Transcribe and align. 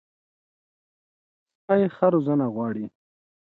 سپي 1.59 1.83
ښه 1.95 2.05
روزنه 2.13 2.45
غواړي. 2.53 2.85